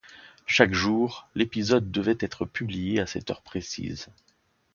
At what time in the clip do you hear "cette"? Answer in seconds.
3.05-3.29